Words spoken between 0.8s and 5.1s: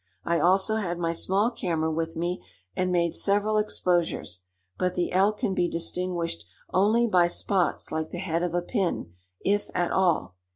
my small camera with me, and made several exposures; but